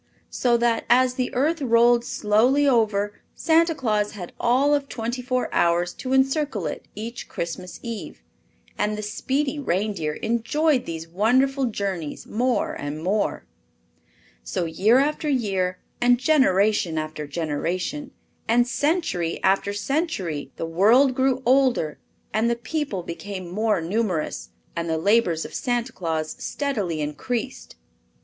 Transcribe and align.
So 0.31 0.57
that 0.57 0.83
as 0.89 1.13
the 1.13 1.31
earth 1.35 1.61
rolled 1.61 2.03
slowly 2.03 2.67
over 2.67 3.21
Santa 3.35 3.75
Claus 3.75 4.13
had 4.13 4.33
all 4.39 4.73
of 4.73 4.89
twenty 4.89 5.21
four 5.21 5.47
hours 5.53 5.93
to 5.93 6.11
encircle 6.11 6.65
it 6.65 6.87
each 6.95 7.29
Christmas 7.29 7.79
Eve, 7.83 8.23
and 8.79 8.97
the 8.97 9.03
speedy 9.03 9.59
reindeer 9.59 10.13
enjoyed 10.13 10.87
these 10.87 11.07
wonderful 11.07 11.65
journeys 11.65 12.25
more 12.25 12.73
and 12.73 13.03
more. 13.03 13.45
So 14.43 14.65
year 14.65 14.97
after 14.97 15.29
year, 15.29 15.77
and 16.01 16.17
generation 16.19 16.97
after 16.97 17.27
generation, 17.27 18.09
and 18.47 18.67
century 18.67 19.39
after 19.43 19.71
century, 19.71 20.51
the 20.55 20.65
world 20.65 21.13
grew 21.13 21.43
older 21.45 21.99
and 22.33 22.49
the 22.49 22.55
people 22.55 23.03
became 23.03 23.47
more 23.51 23.81
numerous 23.81 24.49
and 24.75 24.89
the 24.89 24.97
labors 24.97 25.45
of 25.45 25.53
Santa 25.53 25.91
Claus 25.93 26.35
steadily 26.43 27.01
increased. 27.01 27.75